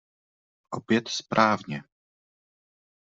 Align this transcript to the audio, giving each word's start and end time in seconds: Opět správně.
Opět 0.69 1.07
správně. 1.09 1.83